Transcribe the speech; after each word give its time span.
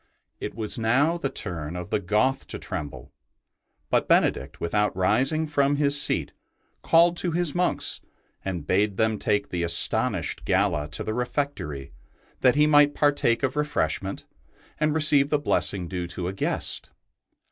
It 0.39 0.55
was 0.55 0.79
now 0.79 1.15
the 1.15 1.29
turn 1.29 1.75
of 1.75 1.91
the 1.91 1.99
Goth 1.99 2.47
to 2.47 2.57
tremble; 2.57 3.11
but 3.91 4.07
Benedict, 4.07 4.59
without 4.59 4.97
rising 4.97 5.45
from 5.45 5.75
his 5.75 6.01
seat, 6.01 6.33
called 6.81 7.15
to 7.17 7.33
his 7.33 7.53
monks 7.53 8.01
and 8.43 8.65
bade 8.65 8.97
them 8.97 9.19
take 9.19 9.49
the 9.49 9.61
astonished 9.61 10.43
Galla 10.43 10.87
to 10.87 11.03
the 11.03 11.13
refectory 11.13 11.93
that 12.39 12.55
he 12.55 12.65
might 12.65 12.95
partake 12.95 13.43
of 13.43 13.55
re 13.55 13.63
freshment 13.63 14.25
and 14.79 14.95
receive 14.95 15.29
the 15.29 15.37
blessing 15.37 15.87
due 15.87 16.07
to 16.07 16.27
a 16.27 16.33
guest. 16.33 16.89